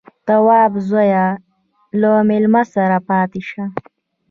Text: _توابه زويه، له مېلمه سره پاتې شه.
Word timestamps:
_توابه 0.27 0.79
زويه، 0.89 1.25
له 2.01 2.11
مېلمه 2.29 2.61
سره 2.73 2.97
پاتې 3.09 3.41
شه. 3.49 3.63